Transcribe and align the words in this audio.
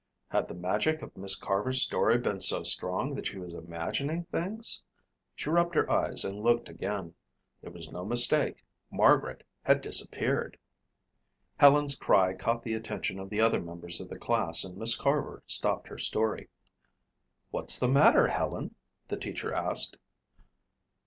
Had 0.29 0.47
the 0.47 0.55
magic 0.55 1.03
of 1.03 1.15
Miss 1.15 1.35
Carver's 1.35 1.83
story 1.83 2.17
been 2.17 2.41
so 2.41 2.63
strong 2.63 3.13
that 3.13 3.27
she 3.27 3.37
was 3.37 3.53
imagining 3.53 4.23
things? 4.23 4.81
She 5.35 5.47
rubbed 5.51 5.75
her 5.75 5.91
eyes 5.91 6.25
and 6.25 6.39
looked 6.41 6.69
again. 6.69 7.13
There 7.61 7.69
was 7.71 7.91
no 7.91 8.03
mistake. 8.03 8.65
Margaret 8.89 9.43
had 9.61 9.79
disappeared! 9.79 10.57
Helen's 11.59 11.95
cry 11.95 12.33
caught 12.33 12.63
the 12.63 12.73
attention 12.73 13.19
of 13.19 13.29
the 13.29 13.41
other 13.41 13.61
members 13.61 14.01
of 14.01 14.09
the 14.09 14.17
class 14.17 14.63
and 14.63 14.75
Miss 14.75 14.95
Carver 14.97 15.43
stopped 15.45 15.87
her 15.89 15.99
story. 15.99 16.49
"What's 17.51 17.77
the 17.77 17.87
matter, 17.87 18.25
Helen?" 18.29 18.73
the 19.07 19.17
teacher 19.17 19.53
asked. 19.53 19.97